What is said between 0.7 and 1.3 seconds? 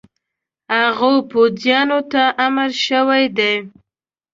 هغو